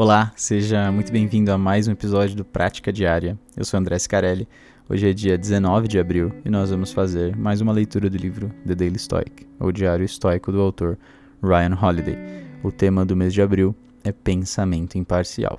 [0.00, 3.36] Olá, seja muito bem-vindo a mais um episódio do Prática Diária.
[3.56, 4.46] Eu sou André Scarelli.
[4.88, 8.48] Hoje é dia 19 de abril e nós vamos fazer mais uma leitura do livro
[8.64, 10.96] The Daily Stoic, ou Diário Estoico do autor
[11.42, 12.16] Ryan Holiday.
[12.62, 13.74] O tema do mês de abril
[14.04, 15.58] é pensamento imparcial.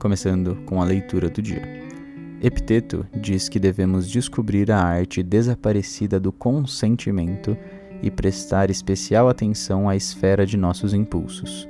[0.00, 1.62] Começando com a leitura do dia.
[2.42, 7.56] Epiteto diz que devemos descobrir a arte desaparecida do consentimento
[8.02, 11.68] e prestar especial atenção à esfera de nossos impulsos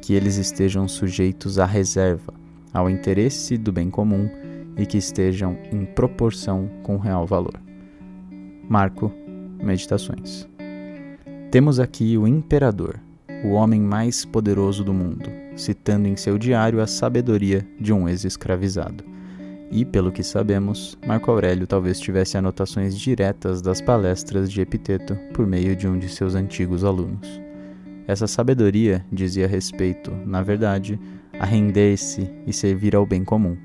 [0.00, 2.32] que eles estejam sujeitos à reserva,
[2.72, 4.28] ao interesse do bem comum
[4.76, 7.60] e que estejam em proporção com o real valor.
[8.68, 9.12] Marco,
[9.62, 10.48] Meditações.
[11.50, 12.98] Temos aqui o imperador,
[13.44, 19.04] o homem mais poderoso do mundo, citando em seu diário a sabedoria de um ex-escravizado.
[19.70, 25.46] E, pelo que sabemos, Marco Aurélio talvez tivesse anotações diretas das palestras de Epiteto por
[25.46, 27.40] meio de um de seus antigos alunos.
[28.10, 30.98] Essa sabedoria dizia respeito, na verdade,
[31.38, 33.56] a render-se e servir ao bem comum,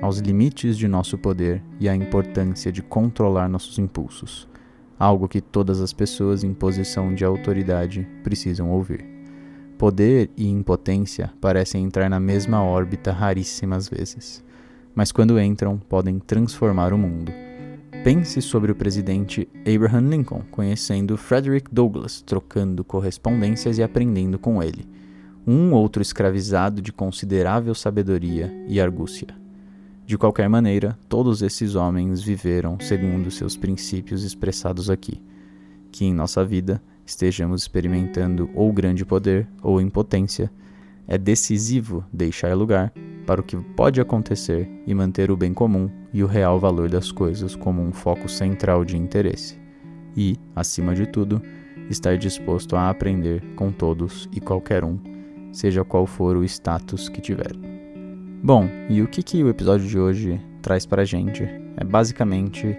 [0.00, 4.48] aos limites de nosso poder e à importância de controlar nossos impulsos,
[4.98, 9.04] algo que todas as pessoas em posição de autoridade precisam ouvir.
[9.76, 14.42] Poder e impotência parecem entrar na mesma órbita raríssimas vezes,
[14.94, 17.30] mas quando entram, podem transformar o mundo
[18.04, 24.84] Pense sobre o presidente Abraham Lincoln conhecendo Frederick Douglass, trocando correspondências e aprendendo com ele.
[25.46, 29.28] Um outro escravizado de considerável sabedoria e argúcia.
[30.04, 35.22] De qualquer maneira, todos esses homens viveram segundo seus princípios expressados aqui.
[35.92, 40.50] Que em nossa vida estejamos experimentando ou grande poder ou impotência,
[41.06, 42.92] é decisivo deixar lugar
[43.26, 47.10] para o que pode acontecer e manter o bem comum e o real valor das
[47.10, 49.58] coisas como um foco central de interesse.
[50.16, 51.40] E, acima de tudo,
[51.88, 54.98] estar disposto a aprender com todos e qualquer um,
[55.52, 57.52] seja qual for o status que tiver.
[58.42, 61.44] Bom, e o que, que o episódio de hoje traz para a gente?
[61.76, 62.76] É basicamente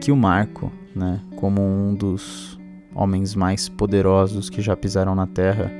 [0.00, 2.58] que o Marco, né, como um dos
[2.94, 5.70] homens mais poderosos que já pisaram na Terra,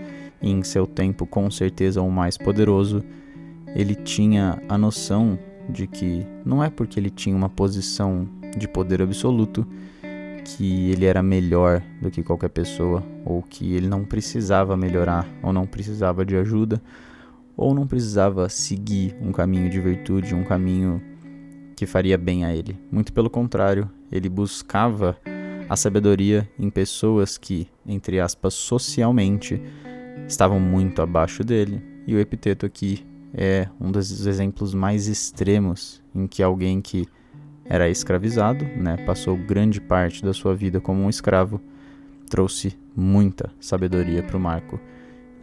[0.42, 3.02] e em seu tempo com certeza o mais poderoso,
[3.76, 5.38] ele tinha a noção
[5.68, 8.26] de que não é porque ele tinha uma posição
[8.56, 9.66] de poder absoluto
[10.46, 15.52] que ele era melhor do que qualquer pessoa, ou que ele não precisava melhorar, ou
[15.52, 16.80] não precisava de ajuda,
[17.54, 21.02] ou não precisava seguir um caminho de virtude, um caminho
[21.74, 22.78] que faria bem a ele.
[22.90, 25.18] Muito pelo contrário, ele buscava
[25.68, 29.60] a sabedoria em pessoas que, entre aspas, socialmente
[30.26, 31.82] estavam muito abaixo dele.
[32.06, 33.04] E o epiteto aqui
[33.38, 37.06] é um dos exemplos mais extremos em que alguém que
[37.66, 41.60] era escravizado, né, passou grande parte da sua vida como um escravo,
[42.30, 44.80] trouxe muita sabedoria para o Marco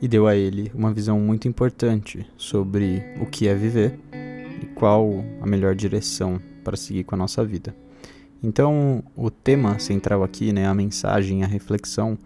[0.01, 3.99] e deu a ele uma visão muito importante sobre o que é viver
[4.61, 7.75] e qual a melhor direção para seguir com a nossa vida.
[8.41, 12.17] Então, o tema central aqui, né, a mensagem, a reflexão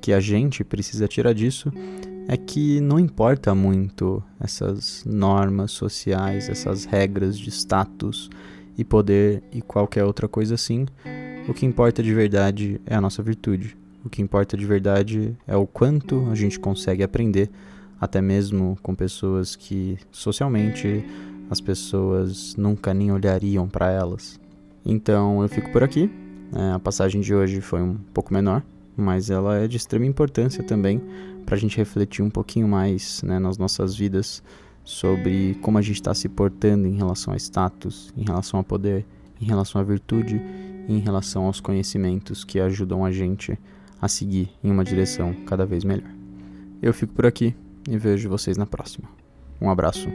[0.00, 1.70] que a gente precisa tirar disso
[2.32, 8.30] é que não importa muito essas normas sociais, essas regras de status
[8.78, 10.86] e poder e qualquer outra coisa assim.
[11.48, 13.76] O que importa de verdade é a nossa virtude.
[14.04, 17.50] O que importa de verdade é o quanto a gente consegue aprender,
[18.00, 21.04] até mesmo com pessoas que socialmente
[21.50, 24.38] as pessoas nunca nem olhariam para elas.
[24.86, 26.08] Então eu fico por aqui.
[26.54, 28.62] É, a passagem de hoje foi um pouco menor,
[29.00, 31.00] mas ela é de extrema importância também
[31.44, 34.42] para a gente refletir um pouquinho mais né, nas nossas vidas
[34.84, 39.04] sobre como a gente está se portando em relação a status, em relação a poder,
[39.40, 40.40] em relação à virtude
[40.88, 43.58] em relação aos conhecimentos que ajudam a gente
[44.00, 46.10] a seguir em uma direção cada vez melhor.
[46.82, 47.54] Eu fico por aqui
[47.88, 49.08] e vejo vocês na próxima.
[49.60, 50.08] Um abraço